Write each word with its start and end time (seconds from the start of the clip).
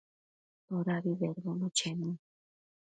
Todabi 0.67 1.11
bedbono 1.19 1.67
chenun 1.77 2.15